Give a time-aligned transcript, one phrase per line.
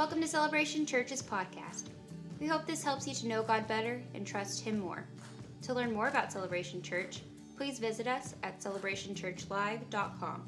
[0.00, 1.90] Welcome to Celebration Church's podcast.
[2.40, 5.04] We hope this helps you to know God better and trust Him more.
[5.60, 7.20] To learn more about Celebration Church,
[7.54, 10.46] please visit us at celebrationchurchlive.com.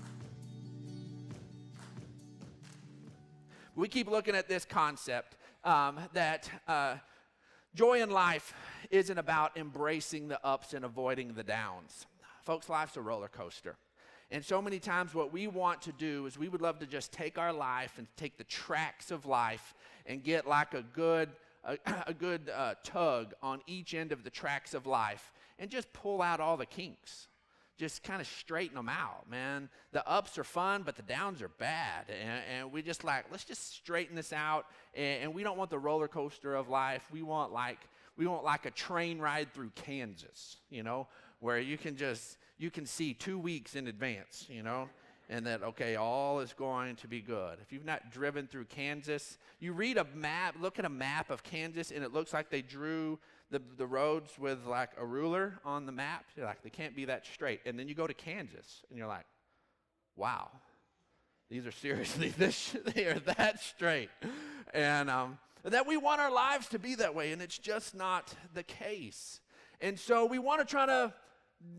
[3.77, 6.95] We keep looking at this concept um, that uh,
[7.75, 8.55] joy in life
[8.91, 12.07] isn't about embracing the ups and avoiding the downs.
[12.43, 13.77] Folks, life's a roller coaster.
[14.33, 17.13] And so many times, what we want to do is we would love to just
[17.13, 19.75] take our life and take the tracks of life
[20.07, 21.29] and get like a good,
[21.65, 25.93] a, a good uh, tug on each end of the tracks of life and just
[25.93, 27.29] pull out all the kinks.
[27.77, 29.69] Just kind of straighten them out, man.
[29.93, 32.07] The ups are fun, but the downs are bad.
[32.09, 34.65] And, and we just like, let's just straighten this out.
[34.95, 37.03] And, and we don't want the roller coaster of life.
[37.13, 37.81] We want like,
[38.17, 41.07] we want like a train ride through Kansas, you know,
[41.41, 44.89] where you can just you can see two weeks in advance, you know,
[45.29, 47.59] and that, okay, all is going to be good.
[47.61, 51.43] If you've not driven through Kansas, you read a map, look at a map of
[51.43, 53.19] Kansas, and it looks like they drew
[53.51, 56.27] the, the roads with like a ruler on the map.
[56.37, 57.61] You're like, they can't be that straight.
[57.67, 59.27] And then you go to Kansas, and you're like,
[60.15, 60.49] wow,
[61.51, 64.11] these are seriously this they are that straight
[64.73, 68.35] and um, that we want our lives to be that way and it's just not
[68.55, 69.41] the case
[69.81, 71.13] and so we want to try to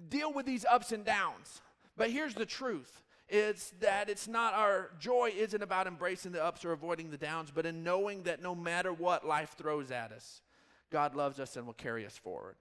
[0.09, 1.61] deal with these ups and downs.
[1.97, 6.65] But here's the truth it's that it's not our joy isn't about embracing the ups
[6.65, 10.41] or avoiding the downs, but in knowing that no matter what life throws at us,
[10.91, 12.55] God loves us and will carry us forward.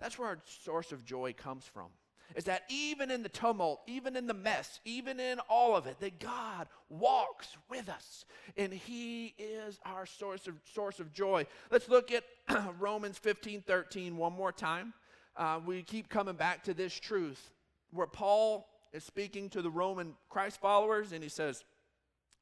[0.00, 1.86] That's where our source of joy comes from.
[2.34, 6.00] Is that even in the tumult, even in the mess, even in all of it,
[6.00, 8.24] that God walks with us
[8.56, 11.46] and He is our source of, source of joy.
[11.70, 12.24] Let's look at
[12.80, 14.94] Romans 15 13 one more time
[15.36, 17.50] uh, we keep coming back to this truth
[17.92, 21.64] where Paul is speaking to the Roman Christ followers and he says,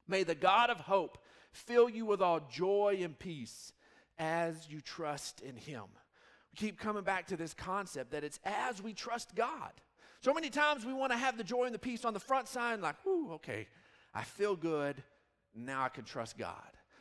[0.07, 1.17] May the God of hope
[1.51, 3.73] fill you with all joy and peace
[4.19, 5.83] as you trust in him.
[6.51, 9.71] We keep coming back to this concept that it's as we trust God.
[10.21, 12.47] So many times we want to have the joy and the peace on the front
[12.47, 13.67] side, like, ooh, okay,
[14.13, 15.01] I feel good.
[15.55, 16.55] Now I can trust God.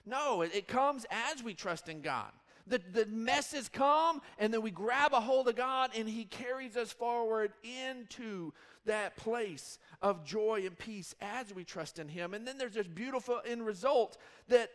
[0.05, 2.31] No, it, it comes as we trust in God.
[2.67, 6.77] The, the messes come, and then we grab a hold of God, and He carries
[6.77, 8.53] us forward into
[8.85, 12.35] that place of joy and peace as we trust in Him.
[12.35, 14.17] And then there's this beautiful end result
[14.49, 14.71] that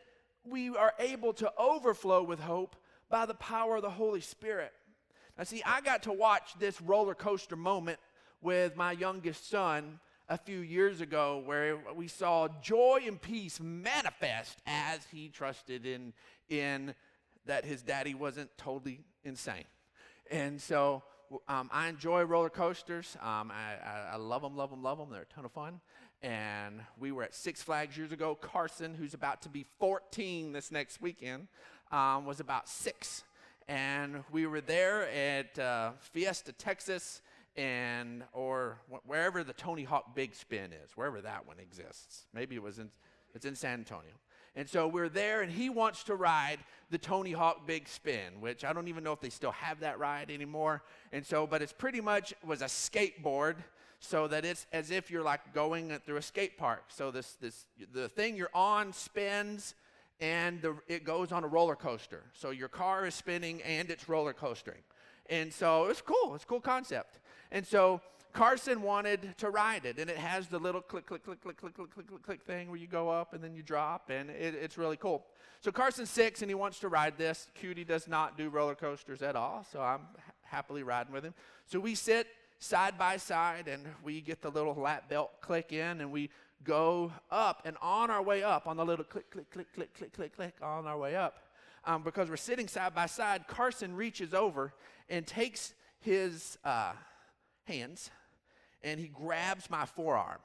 [0.46, 2.76] we are able to overflow with hope
[3.10, 4.74] by the power of the Holy Spirit.
[5.38, 8.00] Now, see, I got to watch this roller coaster moment
[8.42, 10.00] with my youngest son
[10.30, 16.12] a few years ago where we saw joy and peace manifest as he trusted in,
[16.50, 16.94] in
[17.48, 19.66] that his daddy wasn't totally insane.
[20.30, 21.04] And so
[21.48, 23.18] um, I enjoy roller coasters.
[23.22, 25.10] Um, I, I, I, love them, love them, love them.
[25.12, 25.80] They're a ton of fun.
[26.22, 28.36] And we were at Six Flags years ago.
[28.36, 31.48] Carson, who's about to be 14 this next weekend,
[31.92, 33.24] um, was about six.
[33.68, 37.22] And we were there at uh, Fiesta, Texas,
[37.56, 42.26] and or wh- wherever the Tony Hawk Big Spin is, wherever that one exists.
[42.34, 42.90] Maybe it was in,
[43.36, 44.14] it's in San Antonio.
[44.58, 46.58] And so we're there, and he wants to ride
[46.90, 50.00] the Tony Hawk Big Spin, which I don't even know if they still have that
[50.00, 50.82] ride anymore.
[51.14, 53.58] And so, but it's pretty much was a skateboard,
[54.00, 56.86] so that it's as if you're like going through a skate park.
[56.90, 59.76] So this, this, the thing you're on spins,
[60.20, 62.24] and the, it goes on a roller coaster.
[62.34, 64.82] So your car is spinning and it's roller coastering.
[65.30, 66.34] And so it's cool.
[66.34, 67.20] It's a cool concept.
[67.52, 68.02] And so
[68.38, 71.74] Carson wanted to ride it, and it has the little click, click, click, click, click,
[71.74, 74.54] click, click, click, click thing where you go up and then you drop, and it,
[74.54, 75.26] it's really cool.
[75.62, 77.48] So Carson's six, and he wants to ride this.
[77.56, 80.02] Cutie does not do roller coasters at all, so I'm
[80.44, 81.34] happily riding with him.
[81.66, 82.28] So we sit
[82.60, 86.30] side by side, and we get the little lap belt click in, and we
[86.64, 90.14] go up, and on our way up, on the little click, click, click, click, click,
[90.14, 91.40] click, click, on our way up,
[91.86, 94.74] um, because we're sitting side by side, Carson reaches over
[95.10, 96.94] and takes his uh,
[97.64, 98.12] hands
[98.88, 100.40] and he grabs my forearm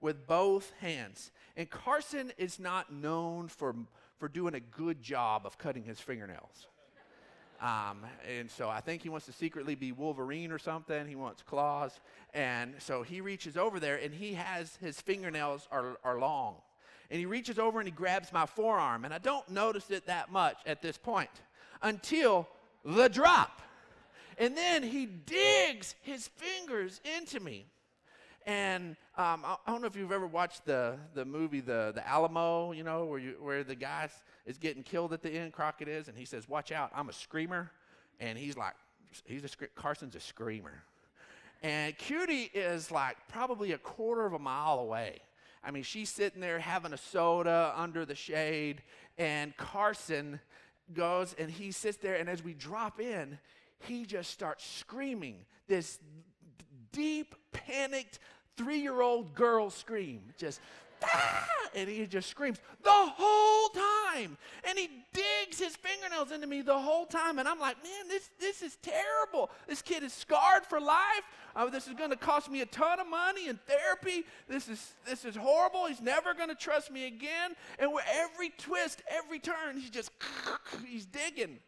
[0.00, 1.30] with both hands.
[1.56, 3.74] And Carson is not known for,
[4.18, 6.66] for doing a good job of cutting his fingernails.
[7.60, 11.06] Um, and so I think he wants to secretly be Wolverine or something.
[11.06, 12.00] He wants claws.
[12.34, 16.56] And so he reaches over there and he has his fingernails are, are long.
[17.10, 19.04] And he reaches over and he grabs my forearm.
[19.04, 21.30] And I don't notice it that much at this point
[21.82, 22.48] until
[22.84, 23.60] the drop.
[24.38, 27.66] And then he digs his fingers into me.
[28.46, 32.06] And um, I, I, don't know if you've ever watched the, the movie the, the
[32.06, 34.08] Alamo, you know, where, you, where the guy
[34.46, 37.12] is getting killed at the end, Crockett is, and he says, Watch out, I'm a
[37.12, 37.70] screamer.
[38.20, 38.74] And he's like,
[39.24, 40.82] he's a, Carson's a screamer.
[41.62, 45.20] And Cutie is like probably a quarter of a mile away.
[45.64, 48.82] I mean, she's sitting there having a soda under the shade,
[49.16, 50.40] and Carson
[50.92, 53.38] goes and he sits there, and as we drop in,
[53.78, 55.98] he just starts screaming this
[56.92, 58.18] deep, panicked,
[58.56, 60.20] three year old girl scream.
[60.38, 60.60] Just,
[61.04, 61.48] ah!
[61.74, 64.36] and he just screams the whole time.
[64.68, 67.38] And he digs his fingernails into me the whole time.
[67.38, 69.50] And I'm like, man, this, this is terrible.
[69.66, 71.22] This kid is scarred for life.
[71.56, 74.24] Oh, this is going to cost me a ton of money and therapy.
[74.48, 75.86] This is, this is horrible.
[75.86, 77.52] He's never going to trust me again.
[77.78, 80.10] And with every twist, every turn, he's just,
[80.86, 81.58] he's digging.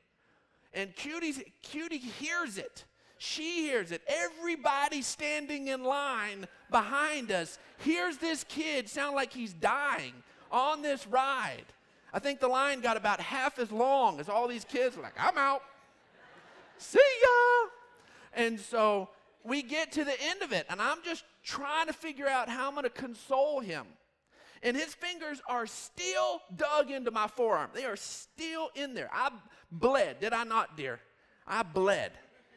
[0.72, 2.84] And Cutie, Cutie hears it.
[3.24, 4.02] She hears it.
[4.06, 10.12] Everybody standing in line behind us hears this kid sound like he's dying
[10.52, 11.64] on this ride.
[12.12, 15.38] I think the line got about half as long as all these kids like, I'm
[15.38, 15.62] out.
[16.76, 17.68] See ya.
[18.34, 19.08] And so
[19.42, 22.68] we get to the end of it, and I'm just trying to figure out how
[22.68, 23.86] I'm going to console him.
[24.62, 27.70] And his fingers are still dug into my forearm.
[27.72, 29.08] They are still in there.
[29.12, 29.30] I
[29.72, 30.20] bled.
[30.20, 31.00] Did I not, dear?
[31.46, 32.12] I bled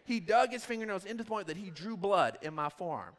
[0.08, 3.14] he dug his fingernails into the point that he drew blood in my forearm.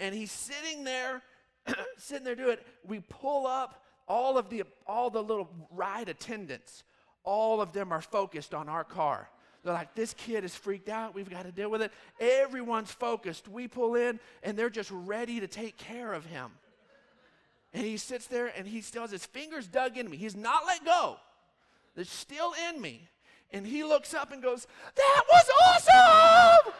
[0.00, 1.22] And he's sitting there,
[1.96, 2.66] sitting there doing it.
[2.84, 6.82] We pull up all of the all the little ride attendants.
[7.22, 9.30] All of them are focused on our car.
[9.62, 11.14] They're like, this kid is freaked out.
[11.14, 11.92] We've got to deal with it.
[12.20, 13.48] Everyone's focused.
[13.48, 16.50] We pull in, and they're just ready to take care of him.
[17.72, 20.18] And he sits there, and he still has his fingers dug into me.
[20.18, 21.16] He's not let go.
[21.94, 23.08] They're still in me.
[23.52, 26.72] And he looks up and goes, That was awesome!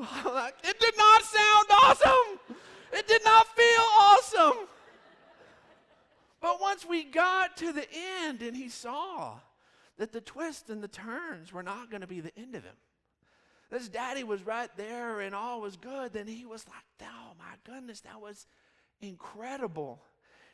[0.64, 2.56] it did not sound awesome.
[2.92, 4.66] It did not feel awesome.
[6.40, 7.86] But once we got to the
[8.22, 9.34] end and he saw
[9.98, 12.76] that the twists and the turns were not going to be the end of him,
[13.70, 17.54] this daddy was right there and all was good, then he was like, oh my
[17.64, 18.46] goodness, that was
[19.00, 20.00] incredible.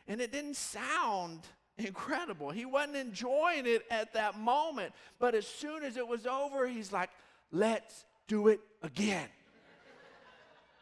[0.08, 1.40] And it didn't sound
[1.78, 2.50] incredible.
[2.50, 6.92] He wasn't enjoying it at that moment, but as soon as it was over, he's
[6.92, 7.10] like,
[7.52, 9.28] let's do it again.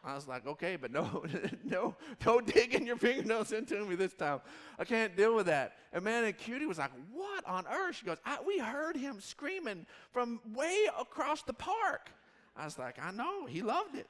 [0.06, 1.24] I was like, okay, but no,
[1.64, 4.40] no, don't digging your fingernails into me this time.
[4.78, 5.76] I can't deal with that.
[5.94, 7.96] And man, and Cutie was like, what on earth?
[7.96, 12.10] She goes, we heard him screaming from way across the park.
[12.54, 14.06] I was like, I know, he loved it.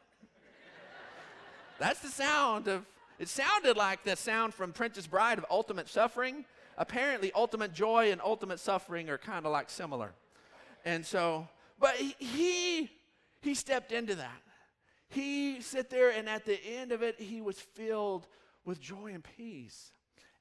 [1.79, 2.85] That's the sound of,
[3.19, 6.45] it sounded like the sound from Princess Bride of Ultimate Suffering
[6.77, 10.13] apparently ultimate joy and ultimate suffering are kind of like similar.
[10.85, 11.49] And so,
[11.79, 12.91] but he
[13.41, 14.43] he stepped into that.
[15.09, 18.27] He sat there and at the end of it he was filled
[18.65, 19.93] with joy and peace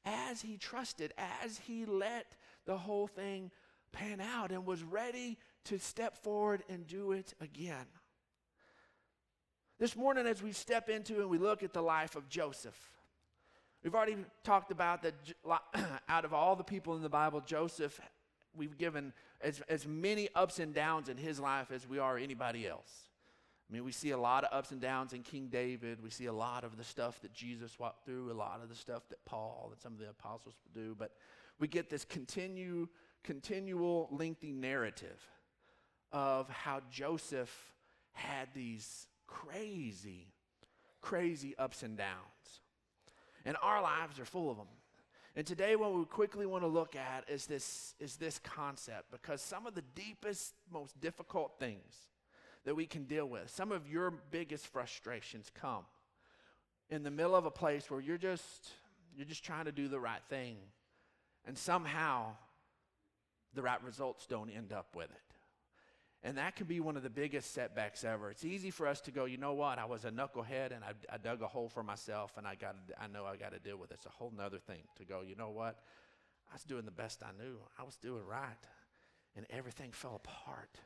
[0.05, 2.35] as he trusted, as he let
[2.65, 3.51] the whole thing
[3.91, 7.85] pan out and was ready to step forward and do it again.
[9.79, 12.91] This morning, as we step into and we look at the life of Joseph,
[13.83, 14.15] We've already
[14.45, 15.13] talked about that
[16.09, 17.99] out of all the people in the Bible, Joseph,
[18.55, 22.65] we've given as, as many ups and downs in his life as we are anybody
[22.65, 23.09] else.
[23.69, 26.01] I mean, we see a lot of ups and downs in King David.
[26.01, 28.75] We see a lot of the stuff that Jesus walked through, a lot of the
[28.75, 30.95] stuff that Paul and some of the apostles do.
[30.97, 31.11] But
[31.59, 32.87] we get this continue,
[33.23, 35.21] continual, lengthy narrative
[36.13, 37.73] of how Joseph
[38.13, 40.27] had these crazy,
[41.01, 42.61] crazy ups and downs.
[43.45, 44.67] And our lives are full of them.
[45.35, 49.41] And today, what we quickly want to look at is this, is this concept because
[49.41, 51.95] some of the deepest, most difficult things
[52.65, 55.85] that we can deal with, some of your biggest frustrations come
[56.89, 58.69] in the middle of a place where you're just,
[59.17, 60.57] you're just trying to do the right thing.
[61.45, 62.35] And somehow,
[63.55, 65.32] the right results don't end up with it.
[66.25, 68.29] And that can be one of the biggest setbacks ever.
[68.31, 69.77] It's easy for us to go, you know what?
[69.77, 72.77] I was a knucklehead and I, I dug a hole for myself and I got
[72.99, 73.95] I know I got to deal with it.
[73.95, 75.79] It's a whole nother thing to go, you know what?
[76.49, 77.57] I was doing the best I knew.
[77.77, 78.47] I was doing right.
[79.35, 80.77] And everything fell apart.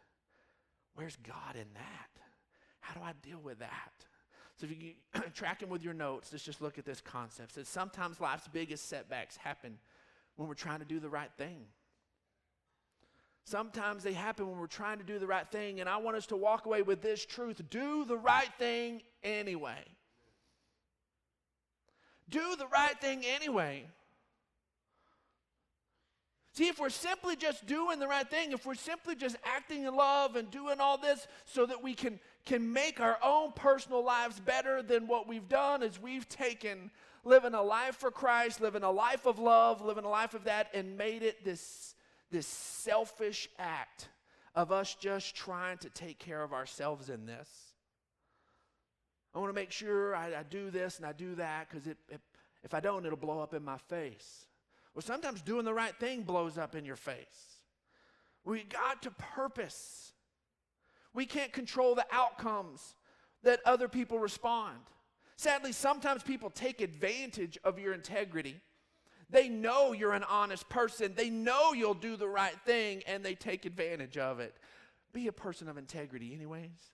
[0.95, 2.23] Where's God in that?
[2.79, 3.91] How do I deal with that?
[4.59, 7.55] So if you track tracking with your notes, let's just look at this concept.
[7.55, 9.77] That sometimes life's biggest setbacks happen
[10.35, 11.65] when we're trying to do the right thing.
[13.47, 16.25] Sometimes they happen when we're trying to do the right thing, and I want us
[16.27, 19.85] to walk away with this truth do the right thing anyway.
[22.27, 23.85] Do the right thing anyway.
[26.55, 29.95] See, if we're simply just doing the right thing, if we're simply just acting in
[29.95, 34.41] love and doing all this so that we can, can make our own personal lives
[34.41, 36.91] better than what we've done is we've taken
[37.23, 40.67] living a life for Christ, living a life of love, living a life of that,
[40.73, 41.93] and made it this
[42.31, 44.09] this selfish act
[44.55, 47.49] of us just trying to take care of ourselves in this.
[49.35, 51.87] I want to make sure I, I, do this and I do that because
[52.63, 54.47] if I don't, it'll blow up in my face.
[54.95, 57.59] Well, sometimes doing the right thing blows up in your face.
[58.43, 60.13] We got to purpose.
[61.13, 62.95] We can't control the outcomes
[63.43, 64.77] that other people respond.
[65.35, 68.59] Sadly, sometimes people take advantage of your integrity.
[69.29, 71.13] They know you're an honest person.
[71.15, 74.55] They know you'll do the right thing and they take advantage of it.
[75.13, 76.91] Be a person of integrity, anyways.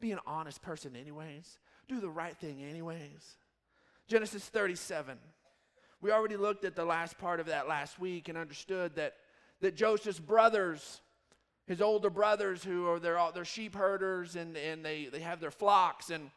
[0.00, 1.58] Be an honest person, anyways.
[1.88, 3.36] Do the right thing, anyways.
[4.08, 5.18] Genesis 37.
[6.00, 9.14] We already looked at the last part of that last week and understood that,
[9.60, 11.00] that Joseph's brothers,
[11.66, 16.10] his older brothers, who are they're, sheep herders and, and they, they have their flocks,
[16.10, 16.30] and,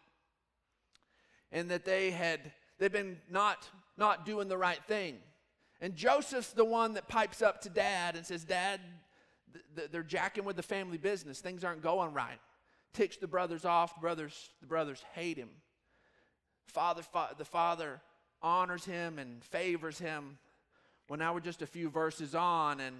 [1.51, 5.17] and that they had they've been not, not doing the right thing.
[5.81, 8.81] And Joseph's the one that pipes up to dad and says, Dad,
[9.53, 11.39] th- th- they're jacking with the family business.
[11.39, 12.39] Things aren't going right.
[12.93, 13.95] Ticks the brothers off.
[13.95, 15.49] The brothers, the brothers hate him.
[16.67, 18.01] Father, fa- the father
[18.41, 20.37] honors him and favors him.
[21.07, 22.95] Well, now we're just a few verses on, and,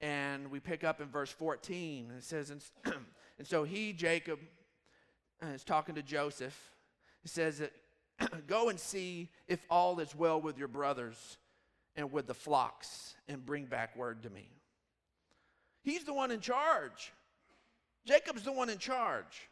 [0.00, 2.12] and we pick up in verse 14.
[2.18, 2.62] It says, And,
[3.38, 4.38] and so he, Jacob,
[5.42, 6.56] uh, is talking to Joseph.
[7.22, 7.62] He says
[8.46, 11.38] Go and see if all is well with your brothers
[11.98, 14.48] and with the flocks, and bring back word to me.
[15.82, 17.12] He's the one in charge.
[18.06, 19.50] Jacob's the one in charge.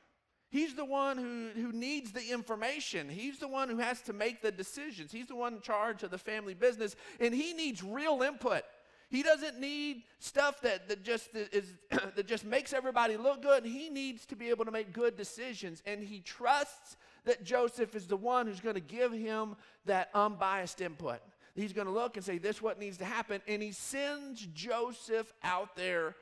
[0.49, 3.09] He's the one who, who needs the information.
[3.09, 5.11] He's the one who has to make the decisions.
[5.11, 8.63] He's the one in charge of the family business, and he needs real input.
[9.11, 13.65] He doesn't need stuff that, that just is that just makes everybody look good.
[13.65, 18.07] He needs to be able to make good decisions, and he trusts that Joseph is
[18.07, 21.21] the one who's going to give him that unbiased input.
[21.57, 23.41] He's going to look and say, This what needs to happen.
[23.49, 26.15] And he sends Joseph out there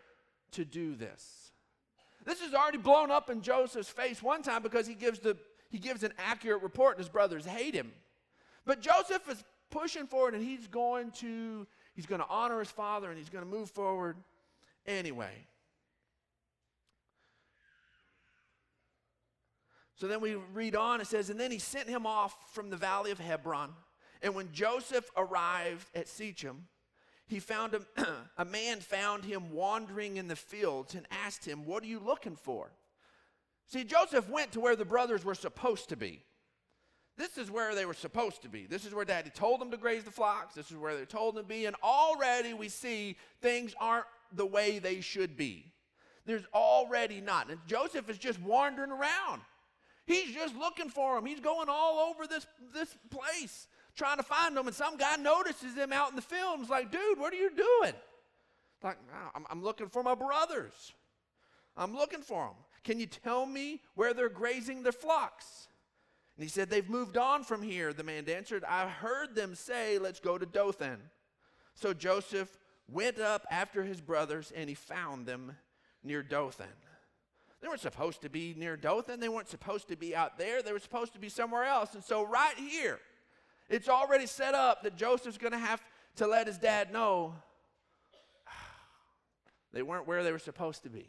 [0.52, 1.50] to do this.
[2.24, 5.36] This is already blown up in Joseph's face one time because he gives, the,
[5.68, 7.92] he gives an accurate report and his brothers hate him.
[8.64, 13.10] But Joseph is pushing forward and he's going to he's going to honor his father
[13.10, 14.16] and he's going to move forward
[14.86, 15.46] anyway.
[19.96, 22.76] So then we read on, it says, and then he sent him off from the
[22.76, 23.72] valley of Hebron
[24.24, 26.66] and when Joseph arrived at Shechem,
[27.26, 28.06] he found a,
[28.38, 32.34] a man found him wandering in the fields and asked him, What are you looking
[32.34, 32.72] for?
[33.66, 36.22] See, Joseph went to where the brothers were supposed to be.
[37.18, 38.66] This is where they were supposed to be.
[38.66, 40.54] This is where daddy told them to graze the flocks.
[40.54, 41.66] This is where they're told them to be.
[41.66, 45.70] And already we see things aren't the way they should be.
[46.24, 47.50] There's already not.
[47.50, 49.42] And Joseph is just wandering around.
[50.06, 51.26] He's just looking for him.
[51.26, 55.74] He's going all over this, this place trying to find them, and some guy notices
[55.74, 57.94] them out in the field like, dude, what are you doing?
[58.82, 58.98] Like,
[59.34, 60.92] I'm, I'm looking for my brothers.
[61.76, 62.56] I'm looking for them.
[62.84, 65.68] Can you tell me where they're grazing their flocks?
[66.36, 67.92] And he said, They've moved on from here.
[67.92, 70.98] The man answered, I heard them say, Let's go to Dothan.
[71.74, 72.58] So Joseph
[72.88, 75.56] went up after his brothers, and he found them
[76.02, 76.66] near Dothan.
[77.60, 79.20] They weren't supposed to be near Dothan.
[79.20, 80.62] They weren't supposed to be out there.
[80.62, 81.94] They were supposed to be somewhere else.
[81.94, 83.00] And so, right here,
[83.68, 85.82] it's already set up that Joseph's going to have
[86.16, 87.34] to let his dad know
[89.72, 91.06] they weren't where they were supposed to be,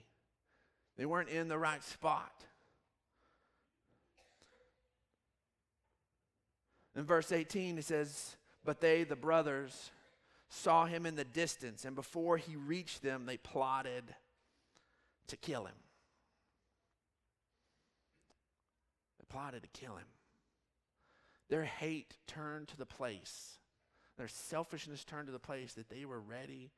[0.98, 2.32] they weren't in the right spot.
[6.96, 9.92] In verse 18, it says, But they, the brothers,
[10.50, 14.04] saw him in the distance, and before he reached them, they plotted
[15.28, 15.76] to kill him.
[19.20, 20.06] They plotted to kill him.
[21.50, 23.60] Their hate turned to the place,
[24.18, 26.72] their selfishness turned to the place that they were ready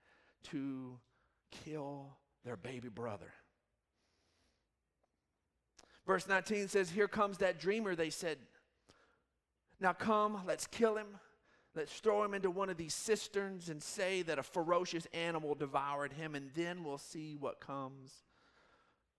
[0.46, 1.00] to
[1.52, 3.34] kill their baby brother.
[6.06, 8.38] Verse 19 says, Here comes that dreamer, they said.
[9.80, 11.08] Now come, let's kill him.
[11.76, 16.14] Let's throw him into one of these cisterns and say that a ferocious animal devoured
[16.14, 18.24] him, and then we'll see what comes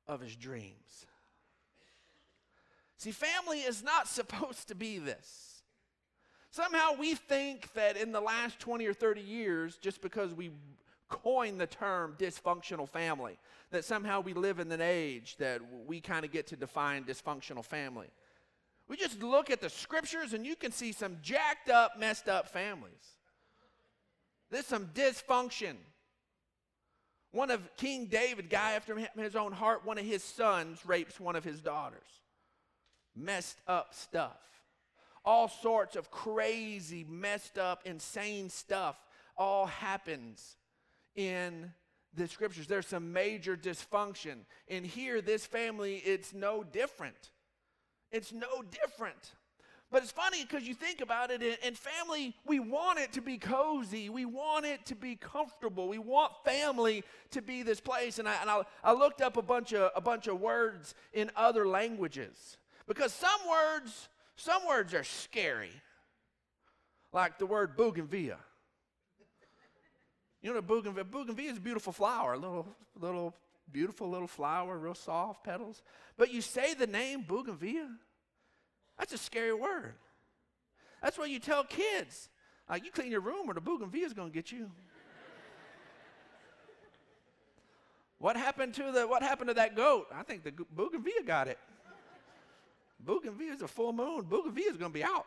[0.08, 1.06] of his dreams.
[2.98, 5.62] See, family is not supposed to be this.
[6.50, 10.50] Somehow we think that in the last 20 or 30 years, just because we
[11.08, 13.38] coined the term dysfunctional family,
[13.70, 17.64] that somehow we live in an age that we kind of get to define dysfunctional
[17.64, 18.08] family.
[18.88, 22.48] We just look at the scriptures and you can see some jacked up, messed up
[22.48, 23.16] families.
[24.50, 25.74] There's some dysfunction.
[27.32, 31.36] One of King David, guy after his own heart, one of his sons rapes one
[31.36, 32.00] of his daughters
[33.18, 34.38] messed up stuff.
[35.24, 38.96] All sorts of crazy, messed up, insane stuff
[39.36, 40.56] all happens
[41.14, 41.72] in
[42.14, 42.66] the scriptures.
[42.66, 44.38] There's some major dysfunction.
[44.68, 47.30] And here, this family, it's no different.
[48.10, 49.34] It's no different.
[49.90, 53.38] But it's funny because you think about it, in family, we want it to be
[53.38, 54.10] cozy.
[54.10, 55.88] We want it to be comfortable.
[55.88, 58.18] We want family to be this place.
[58.18, 61.30] And I, and I, I looked up a bunch, of, a bunch of words in
[61.36, 62.58] other languages
[62.88, 65.70] because some words, some words are scary,
[67.12, 68.38] like the word bougainvillea.
[70.42, 72.66] You know, bougainvillea, bougainvillea is a beautiful flower, a little,
[72.98, 73.34] little,
[73.70, 75.82] beautiful little flower, real soft petals.
[76.16, 77.88] But you say the name bougainvillea,
[78.98, 79.94] that's a scary word.
[81.02, 82.28] That's what you tell kids.
[82.68, 84.70] Like, you clean your room or the bougainvillea is going to get you.
[88.18, 90.06] what happened to the what happened to that goat?
[90.12, 91.58] I think the bougainvillea got it.
[93.00, 94.24] Bougainvillea is a full moon.
[94.24, 95.26] Bougainvillea is going to be out.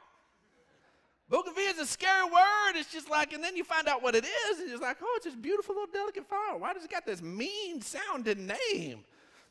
[1.29, 2.75] Bougainvillea is a scary word.
[2.75, 5.13] It's just like, and then you find out what it is, and it's like, oh,
[5.15, 6.57] it's this beautiful little delicate flower.
[6.57, 9.05] Why does it got this mean sounding name?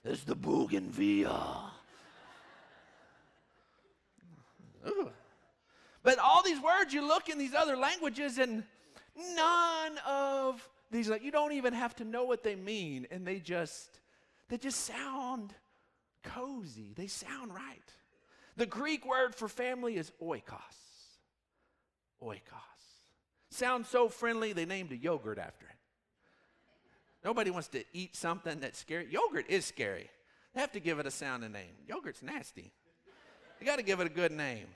[0.04, 1.70] It's the bougainvillea.
[4.88, 5.10] Ooh.
[6.02, 8.64] But all these words, you look in these other languages, and
[9.16, 13.38] none of these, like, you don't even have to know what they mean, and they
[13.38, 14.00] just,
[14.48, 15.54] they just sound
[16.22, 16.92] cozy.
[16.94, 17.94] They sound right.
[18.56, 20.58] The Greek word for family is oikos.
[22.22, 22.40] Oikos.
[23.50, 25.76] Sounds so friendly, they named a yogurt after it.
[27.24, 29.06] Nobody wants to eat something that's scary.
[29.10, 30.08] Yogurt is scary.
[30.54, 31.72] They have to give it a sounding name.
[31.86, 32.72] Yogurt's nasty.
[33.60, 34.66] You got to give it a good name.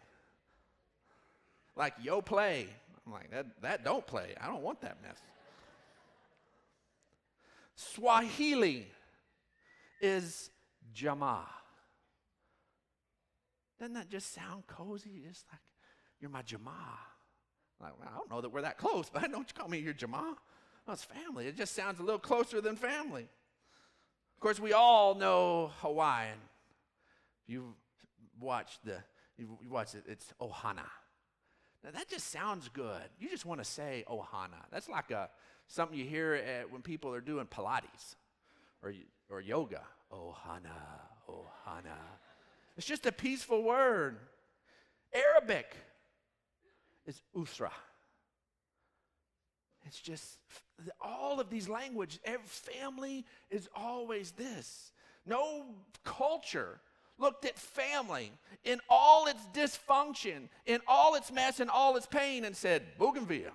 [1.77, 2.67] Like Yoplait.
[3.07, 4.35] I'm like that that don't play.
[4.41, 5.17] I don't want that mess.
[7.77, 8.87] Swahili
[10.01, 10.51] is
[10.93, 11.45] Jama.
[13.85, 15.21] Doesn't that just sound cozy?
[15.29, 15.61] Just like
[16.19, 16.71] you're my Jama.
[17.83, 19.93] Like, well, I don't know that we're that close, but don't you call me your
[19.93, 20.37] Jama.
[20.87, 21.49] Well, family.
[21.49, 23.25] It just sounds a little closer than family.
[23.25, 26.39] Of course, we all know Hawaiian.
[27.47, 27.75] You've
[28.41, 28.97] watched the,
[29.37, 30.89] you watch it, it's Ohana.
[31.85, 33.03] Now that just sounds good.
[33.21, 34.65] You just want to say Ohana.
[34.71, 35.29] That's like a,
[35.67, 38.17] something you hear at, when people are doing Pilates
[38.83, 38.95] or,
[39.29, 39.83] or yoga.
[40.11, 41.99] Ohana, Ohana.
[42.77, 44.17] It's just a peaceful word.
[45.13, 45.77] Arabic
[47.07, 47.71] is Usra.
[49.87, 50.39] It's just
[51.01, 54.93] all of these languages, every family is always this.
[55.27, 55.67] No
[56.05, 56.81] culture
[57.19, 58.33] looked at family
[58.65, 63.53] in all its dysfunction, in all its mess, and all its pain, and said, Bougainville.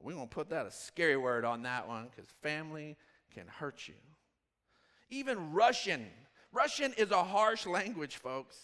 [0.00, 2.96] We're going to put that a scary word on that one because family
[3.34, 3.94] can hurt you.
[5.10, 6.06] Even Russian.
[6.52, 8.56] Russian is a harsh language, folks.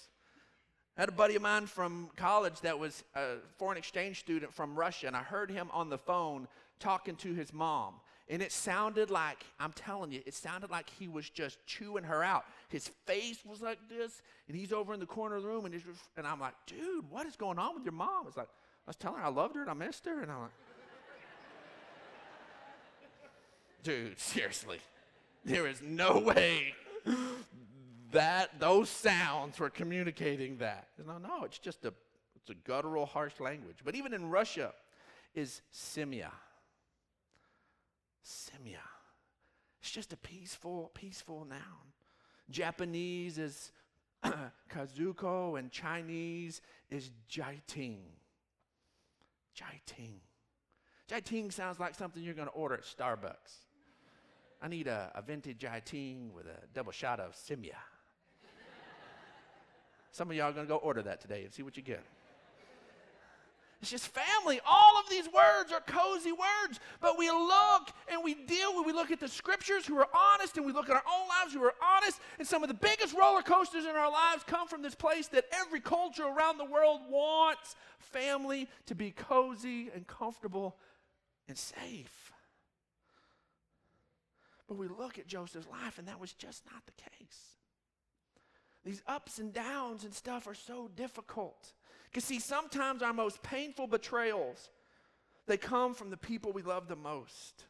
[0.96, 4.77] I had a buddy of mine from college that was a foreign exchange student from
[4.77, 6.48] Russia, and I heard him on the phone
[6.81, 7.94] talking to his mom.
[8.29, 12.22] And it sounded like, I'm telling you, it sounded like he was just chewing her
[12.22, 12.44] out.
[12.68, 15.72] His face was like this, and he's over in the corner of the room, and,
[15.72, 15.85] he's,
[16.16, 18.27] and I'm like, dude, what is going on with your mom?
[18.27, 18.48] It's like,
[18.87, 20.51] I was telling her I loved her and I missed her, and I'm like,
[23.83, 24.81] dude, seriously,
[25.44, 26.74] there is no way
[28.12, 30.88] that those sounds were communicating that.
[31.07, 31.92] No, no, it's just a,
[32.37, 33.79] it's a guttural, harsh language.
[33.85, 34.73] But even in Russia,
[35.35, 36.31] is simia.
[38.25, 38.83] Simia.
[39.81, 41.92] It's just a peaceful, peaceful noun.
[42.51, 43.73] Japanese is
[44.71, 48.01] kazuko, and Chinese is jaiting.
[49.55, 50.21] Jaiting.
[51.07, 53.66] Jaiting sounds like something you're going to order at Starbucks.
[54.61, 57.77] I need a, a vintage jaiting with a double shot of simia.
[60.11, 62.03] Some of y'all are going to go order that today and see what you get.
[63.81, 64.61] It's just family.
[64.66, 68.92] All of these words are cozy words, but we look and we deal with, we
[68.92, 71.62] look at the scriptures who are honest and we look at our own lives who
[71.62, 72.21] are honest.
[72.40, 75.44] And some of the biggest roller coasters in our lives come from this place that
[75.53, 80.77] every culture around the world wants family to be cozy and comfortable
[81.47, 82.33] and safe.
[84.66, 87.58] But we look at Joseph's life and that was just not the case.
[88.85, 91.73] These ups and downs and stuff are so difficult.
[92.11, 94.71] Because, see, sometimes our most painful betrayals,
[95.47, 97.64] they come from the people we love the most.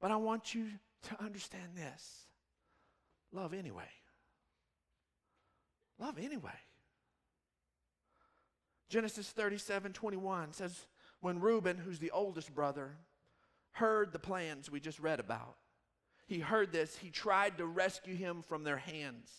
[0.00, 0.66] But I want you
[1.04, 2.24] to understand this
[3.32, 3.88] love anyway.
[5.98, 6.50] Love anyway.
[8.88, 10.86] Genesis 37 21 says,
[11.20, 12.96] When Reuben, who's the oldest brother,
[13.72, 15.56] heard the plans we just read about,
[16.26, 19.30] he heard this, he tried to rescue him from their hands.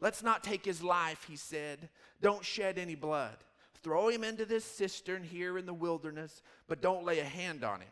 [0.00, 1.88] Let's not take his life, he said.
[2.20, 3.36] Don't shed any blood.
[3.82, 7.80] Throw him into this cistern here in the wilderness, but don't lay a hand on
[7.80, 7.88] him.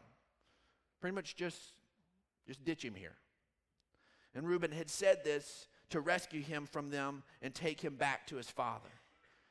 [1.00, 1.60] Pretty much just,
[2.46, 3.16] just ditch him here.
[4.34, 8.36] And Reuben had said this to rescue him from them and take him back to
[8.36, 8.90] his father.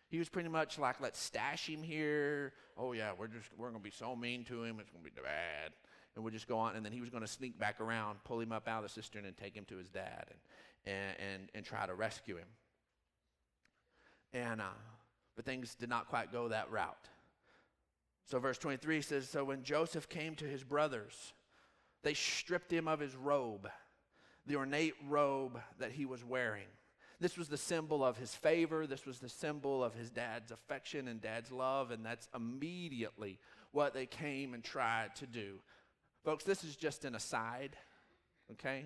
[0.08, 2.54] He was pretty much like, let's stash him here.
[2.78, 5.71] Oh yeah, we're just we're gonna be so mean to him, it's gonna be bad.
[6.15, 8.51] And we'll just go on, and then he was gonna sneak back around, pull him
[8.51, 10.39] up out of the cistern, and take him to his dad and
[10.86, 12.47] and and, and try to rescue him.
[14.34, 14.78] And uh,
[15.36, 17.10] but things did not quite go that route.
[18.25, 21.34] So verse 23 says, So when Joseph came to his brothers,
[22.04, 23.69] they stripped him of his robe,
[24.47, 26.67] the ornate robe that he was wearing.
[27.19, 28.88] This was the symbol of his favor.
[28.88, 31.91] This was the symbol of his dad's affection and dad's love.
[31.91, 33.39] And that's immediately
[33.71, 35.60] what they came and tried to do.
[36.26, 37.78] Folks, this is just an aside,
[38.54, 38.84] okay?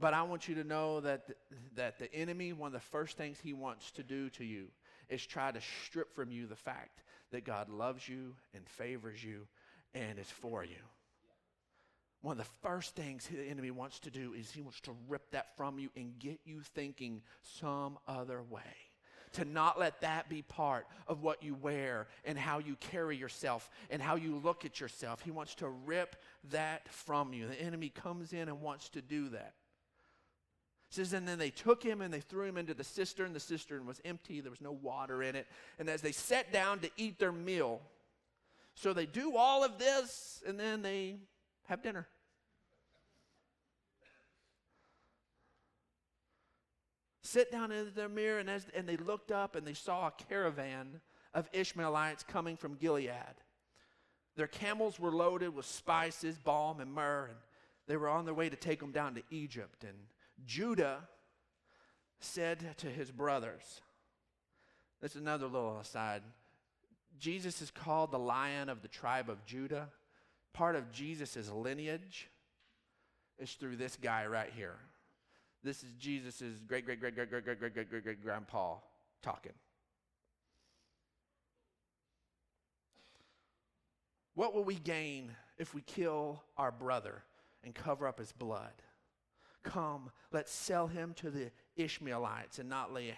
[0.00, 1.28] But I want you to know that,
[1.76, 4.68] that the enemy, one of the first things he wants to do to you
[5.10, 9.46] is try to strip from you the fact that God loves you and favors you
[9.92, 10.82] and is for you.
[12.22, 15.32] One of the first things the enemy wants to do is he wants to rip
[15.32, 18.62] that from you and get you thinking some other way.
[19.34, 23.68] To not let that be part of what you wear and how you carry yourself
[23.90, 25.22] and how you look at yourself.
[25.22, 26.16] He wants to rip
[26.50, 27.48] that from you.
[27.48, 29.54] The enemy comes in and wants to do that.
[30.90, 33.32] It says, and then they took him and they threw him into the cistern.
[33.32, 35.48] The cistern was empty, there was no water in it.
[35.80, 37.80] And as they sat down to eat their meal,
[38.76, 41.16] so they do all of this and then they
[41.64, 42.06] have dinner.
[47.34, 50.12] Sit down in their mirror, and, as, and they looked up and they saw a
[50.28, 51.00] caravan
[51.34, 53.34] of Ishmaelites coming from Gilead.
[54.36, 57.38] Their camels were loaded with spices, balm, and myrrh, and
[57.88, 59.82] they were on their way to take them down to Egypt.
[59.82, 59.96] And
[60.46, 61.00] Judah
[62.20, 63.80] said to his brothers,
[65.02, 66.22] this is another little aside.
[67.18, 69.88] Jesus is called the lion of the tribe of Judah.
[70.52, 72.28] Part of Jesus' lineage
[73.38, 74.76] is through this guy right here.
[75.64, 78.76] This is Jesus' great, great, great, great, great, great, great, great, great, great grandpa
[79.22, 79.54] talking.
[84.34, 87.22] What will we gain if we kill our brother
[87.62, 88.72] and cover up his blood?
[89.62, 93.14] Come, let's sell him to the Ishmaelites and not lay,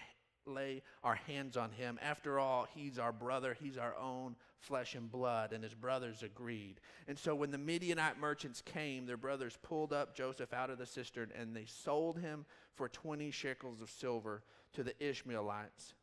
[0.47, 1.99] lay our hands on him.
[2.01, 6.79] After all, he's our brother, he's our own flesh and blood, and his brothers agreed.
[7.07, 10.85] And so when the Midianite merchants came, their brothers pulled up Joseph out of the
[10.85, 15.93] cistern, and they sold him for 20 shekels of silver to the Ishmaelites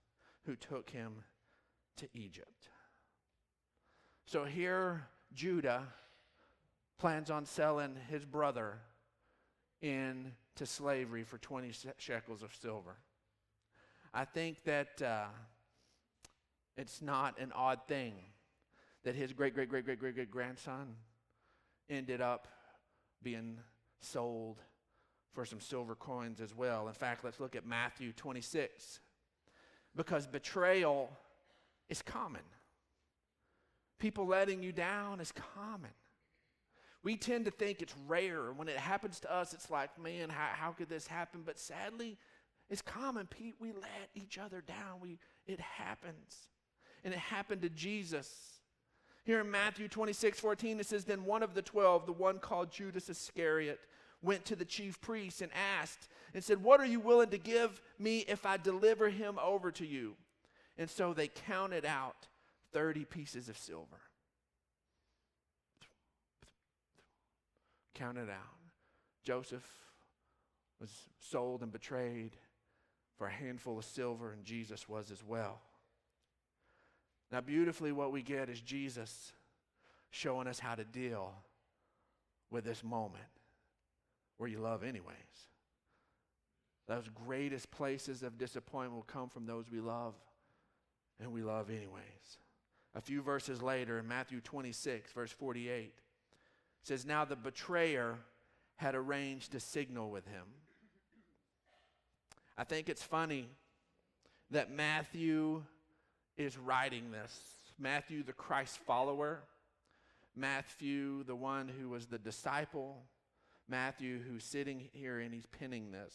[0.47, 1.25] who took him
[1.97, 2.69] to Egypt.
[4.27, 5.85] So here, Judah
[6.99, 8.79] plans on selling his brother
[9.83, 12.97] into slavery for 20 shekels of silver.
[14.17, 15.25] I think that uh,
[16.77, 18.15] it's not an odd thing
[19.03, 20.95] that his great, great, great, great, great, great grandson
[21.91, 22.47] ended up
[23.25, 23.59] being
[24.01, 24.61] sold
[25.33, 26.87] for some silver coins as well.
[26.87, 29.01] In fact, let's look at Matthew 26.
[29.97, 31.11] Because betrayal
[31.89, 32.43] is common.
[33.99, 35.91] People letting you down is common.
[37.03, 38.53] We tend to think it's rare.
[38.53, 41.43] When it happens to us, it's like, man, how, how could this happen?
[41.45, 42.17] But sadly,
[42.71, 43.27] it's common.
[43.27, 45.01] Pete, we let each other down.
[45.01, 46.49] We, it happens.
[47.05, 48.55] And it happened to Jesus.
[49.25, 52.71] Here in Matthew 26, 14, it says, Then one of the twelve, the one called
[52.71, 53.81] Judas Iscariot,
[54.23, 55.51] went to the chief priests and
[55.81, 59.71] asked and said, What are you willing to give me if I deliver him over
[59.73, 60.15] to you?
[60.79, 62.27] And so they counted out
[62.73, 64.01] 30 pieces of silver.
[67.95, 68.59] Counted out.
[69.23, 69.67] Joseph
[70.81, 72.37] was sold and betrayed
[73.25, 75.59] for a handful of silver, and Jesus was as well.
[77.33, 79.33] Now, beautifully, what we get is Jesus
[80.11, 81.33] showing us how to deal
[82.51, 83.25] with this moment
[84.37, 85.17] where you love, anyways.
[86.87, 90.13] Those greatest places of disappointment will come from those we love,
[91.19, 92.39] and we love, anyways.
[92.95, 95.95] A few verses later, in Matthew 26, verse 48,
[96.83, 98.19] says, Now the betrayer
[98.77, 100.45] had arranged a signal with him.
[102.57, 103.49] I think it's funny
[104.51, 105.63] that Matthew
[106.37, 107.37] is writing this.
[107.79, 109.41] Matthew, the Christ follower,
[110.37, 113.03] Matthew, the one who was the disciple,
[113.69, 116.15] Matthew, who's sitting here and he's penning this.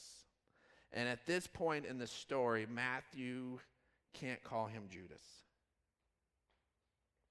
[0.94, 3.60] And at this point in the story, Matthew
[4.14, 5.24] can't call him Judas.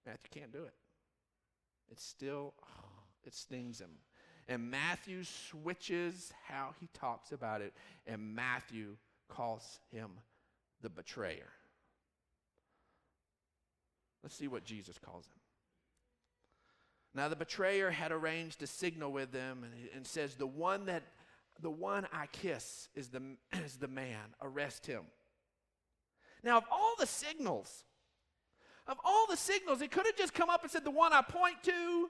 [0.07, 0.75] Matthew can't do it.
[1.91, 2.89] It still, oh,
[3.25, 3.91] it stings him.
[4.49, 7.75] And Matthew switches how he talks about it,
[8.07, 8.97] and Matthew
[9.29, 10.11] calls him
[10.81, 11.51] the betrayer.
[14.23, 15.33] Let's see what Jesus calls him.
[17.15, 21.03] Now, the betrayer had arranged a signal with them and, and says, The one that
[21.61, 23.23] the one I kiss is the,
[23.65, 24.35] is the man.
[24.41, 25.03] Arrest him.
[26.43, 27.85] Now, of all the signals,
[28.87, 31.23] of all the signals, it could have just come up and said, the one I
[31.23, 32.09] point to,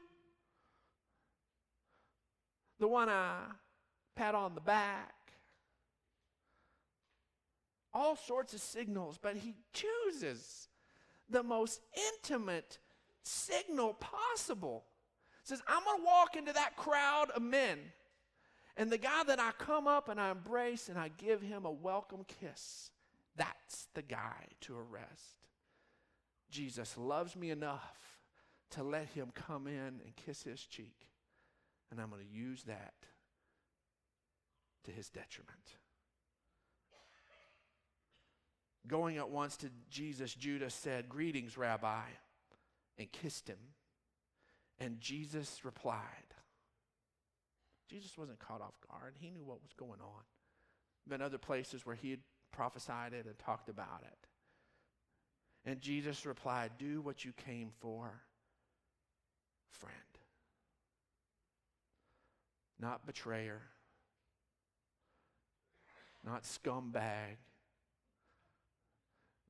[2.78, 3.42] the one I
[4.14, 5.14] pat on the back,
[7.92, 10.68] all sorts of signals, but he chooses
[11.30, 11.80] the most
[12.12, 12.78] intimate
[13.22, 14.84] signal possible.
[15.42, 17.78] Says, I'm going to walk into that crowd of men.
[18.76, 21.70] And the guy that I come up and I embrace and I give him a
[21.70, 22.90] welcome kiss,
[23.36, 25.48] that's the guy to arrest.
[26.50, 28.18] Jesus loves me enough
[28.70, 31.08] to let him come in and kiss his cheek.
[31.90, 32.94] And I'm going to use that
[34.84, 35.76] to his detriment.
[38.86, 42.02] Going at once to Jesus, Judas said, Greetings, Rabbi,
[42.96, 43.58] and kissed him.
[44.80, 46.02] And Jesus replied,
[47.88, 49.14] Jesus wasn't caught off guard.
[49.18, 50.22] He knew what was going on.
[51.08, 52.20] Been other places where he had
[52.52, 54.28] prophesied it and talked about it.
[55.68, 58.22] And Jesus replied, Do what you came for,
[59.70, 59.94] friend.
[62.80, 63.60] Not betrayer,
[66.24, 67.36] not scumbag,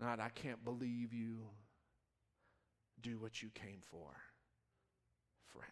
[0.00, 1.38] not I can't believe you.
[3.00, 4.10] Do what you came for,
[5.52, 5.64] friend.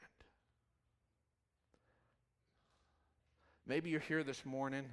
[3.66, 4.84] Maybe you're here this morning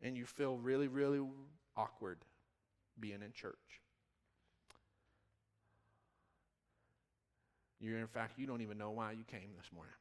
[0.00, 1.20] and you feel really, really
[1.76, 2.18] awkward
[3.00, 3.54] being in church.
[7.80, 9.92] You're, in fact, you don't even know why you came this morning.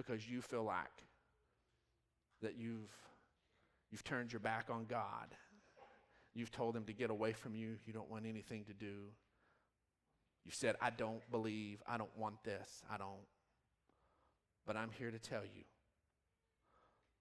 [0.00, 1.04] Because you feel like
[2.40, 2.90] that you've,
[3.90, 5.34] you've turned your back on God.
[6.32, 7.76] You've told him to get away from you.
[7.84, 8.94] You don't want anything to do.
[10.46, 11.82] You said, I don't believe.
[11.86, 12.82] I don't want this.
[12.90, 13.26] I don't.
[14.66, 15.64] But I'm here to tell you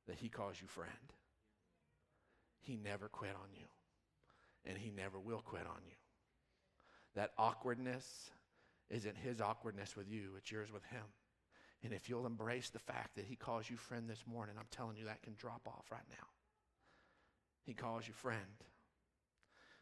[0.07, 0.89] that he calls you friend.
[2.61, 3.65] He never quit on you,
[4.65, 5.95] and he never will quit on you.
[7.15, 8.29] That awkwardness
[8.89, 11.03] isn't his awkwardness with you, it's yours with him.
[11.83, 14.97] And if you'll embrace the fact that he calls you friend this morning, I'm telling
[14.97, 16.27] you that can drop off right now.
[17.65, 18.39] He calls you friend.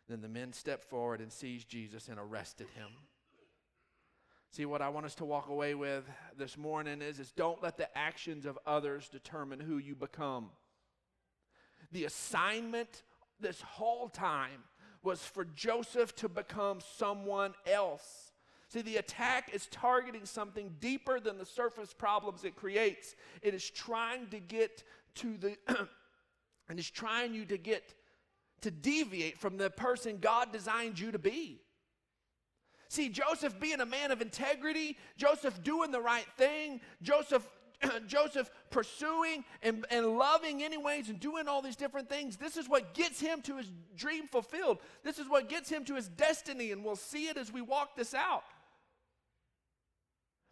[0.08, 2.90] Then the men stepped forward and seized Jesus and arrested him.
[4.52, 6.06] See, what I want us to walk away with
[6.38, 10.50] this morning is, is don't let the actions of others determine who you become.
[11.92, 13.04] The assignment
[13.40, 14.64] this whole time
[15.04, 18.27] was for Joseph to become someone else.
[18.70, 23.16] See, the attack is targeting something deeper than the surface problems it creates.
[23.42, 24.84] It is trying to get
[25.16, 25.58] to the,
[26.70, 27.94] and is trying you to get
[28.62, 31.62] to deviate from the person God designed you to be.
[32.90, 37.48] See, Joseph being a man of integrity, Joseph doing the right thing, Joseph
[38.08, 42.36] Joseph pursuing and, and loving anyways and doing all these different things.
[42.36, 44.80] This is what gets him to his dream fulfilled.
[45.04, 47.96] This is what gets him to his destiny, and we'll see it as we walk
[47.96, 48.44] this out.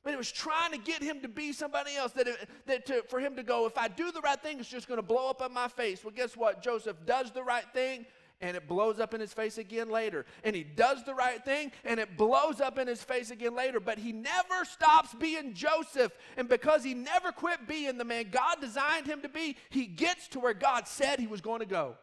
[0.06, 3.02] But it was trying to get him to be somebody else, that, it, that to,
[3.10, 5.30] for him to go, if I do the right thing, it's just going to blow
[5.32, 6.04] up in my face.
[6.04, 6.62] Well, guess what?
[6.62, 8.06] Joseph does the right thing,
[8.40, 10.28] and it blows up in his face again later.
[10.44, 13.80] And he does the right thing and it blows up in his face again later.
[13.80, 16.12] But he never stops being Joseph.
[16.36, 20.28] And because he never quit being the man God designed him to be, he gets
[20.30, 21.96] to where God said he was going to go.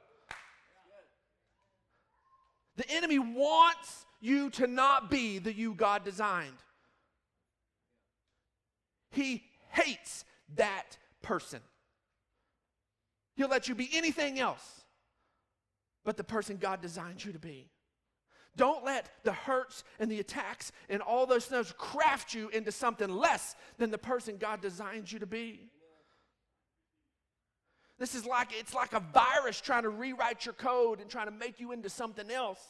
[2.77, 6.57] The enemy wants you to not be the you God designed.
[9.13, 10.25] He hates
[10.57, 11.61] that person.
[13.37, 14.83] He'll let you be anything else
[16.05, 17.71] but the person God designed you to be.
[18.57, 23.09] Don't let the hurts and the attacks and all those things craft you into something
[23.09, 25.71] less than the person God designed you to be.
[27.99, 31.33] This is like it's like a virus trying to rewrite your code and trying to
[31.33, 32.61] make you into something else.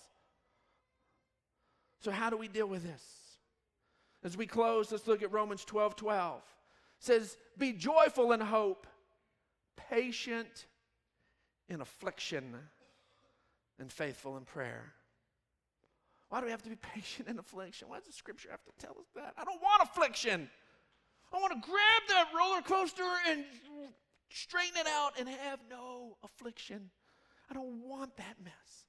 [2.00, 3.21] So how do we deal with this?
[4.24, 6.36] As we close, let's look at Romans 12, 12.
[6.38, 8.86] It says, Be joyful in hope,
[9.90, 10.66] patient
[11.68, 12.54] in affliction
[13.78, 14.92] and faithful in prayer.
[16.28, 17.88] Why do we have to be patient in affliction?
[17.88, 19.34] Why does the scripture have to tell us that?
[19.36, 20.48] I don't want affliction.
[21.32, 23.44] I want to grab that roller coaster and
[24.30, 26.90] straighten it out and have no affliction.
[27.50, 28.86] I don't want that mess.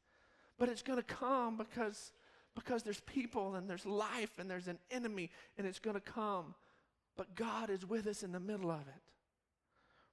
[0.57, 2.11] But it's going to come because,
[2.55, 6.55] because there's people and there's life and there's an enemy and it's going to come.
[7.15, 9.01] But God is with us in the middle of it.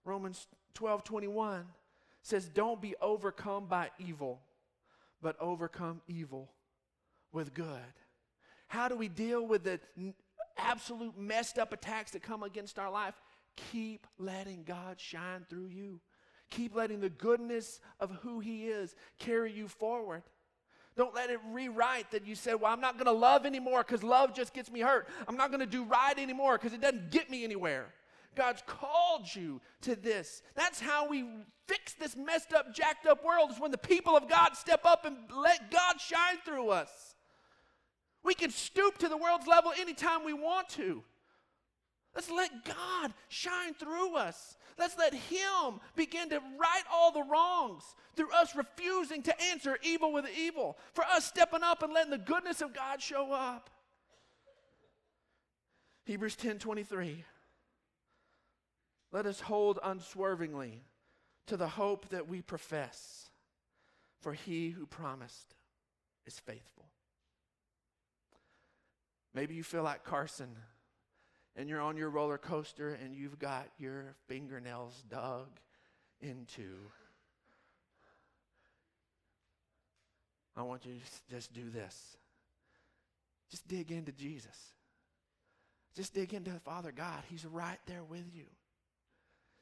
[0.05, 1.65] Romans 12 21
[2.23, 4.41] says, Don't be overcome by evil
[5.23, 6.51] but overcome evil
[7.31, 7.67] with good.
[8.69, 9.79] How do we deal with the
[10.57, 13.15] absolute messed up attacks that come against our life?
[13.73, 16.01] keep letting God shine through you.
[16.51, 20.23] Keep letting the goodness of who He is carry you forward.
[21.01, 24.03] Don't let it rewrite that you said, Well, I'm not going to love anymore because
[24.03, 25.09] love just gets me hurt.
[25.27, 27.87] I'm not going to do right anymore because it doesn't get me anywhere.
[28.37, 30.43] God's called you to this.
[30.55, 31.25] That's how we
[31.67, 35.07] fix this messed up, jacked up world, is when the people of God step up
[35.07, 36.91] and let God shine through us.
[38.23, 41.03] We can stoop to the world's level anytime we want to.
[42.15, 44.57] Let's let God shine through us.
[44.79, 47.85] Let's let Him begin to right all the wrongs
[48.17, 52.19] through us refusing to answer evil with evil, for us stepping up and letting the
[52.19, 53.71] goodness of God show up.
[56.05, 57.25] Hebrews 10 23.
[59.13, 60.85] Let us hold unswervingly
[61.47, 63.31] to the hope that we profess,
[64.21, 65.55] for he who promised
[66.27, 66.87] is faithful.
[69.35, 70.57] Maybe you feel like Carson
[71.57, 75.49] and you're on your roller coaster and you've got your fingernails dug
[76.21, 76.77] into.
[80.57, 82.17] I want you to just do this.
[83.51, 84.57] Just dig into Jesus.
[85.97, 87.23] Just dig into the Father God.
[87.29, 88.45] He's right there with you.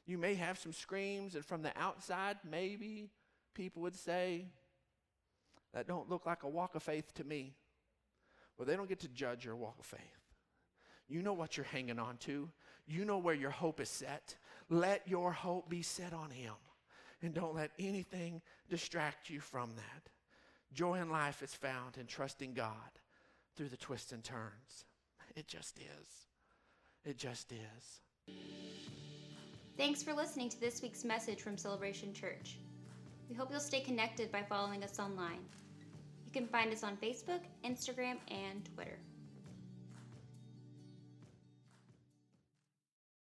[0.05, 3.09] You may have some screams, and from the outside, maybe
[3.53, 4.47] people would say,
[5.73, 7.53] that don't look like a walk of faith to me.
[8.57, 10.18] Well, they don't get to judge your walk of faith.
[11.09, 12.49] You know what you're hanging on to,
[12.87, 14.35] you know where your hope is set.
[14.69, 16.53] Let your hope be set on Him.
[17.21, 20.09] And don't let anything distract you from that.
[20.73, 22.73] Joy in life is found in trusting God
[23.55, 24.85] through the twists and turns.
[25.35, 26.25] It just is.
[27.03, 28.35] It just is.
[29.77, 32.57] Thanks for listening to this week's message from Celebration Church.
[33.29, 35.39] We hope you'll stay connected by following us online.
[36.25, 38.99] You can find us on Facebook, Instagram, and Twitter.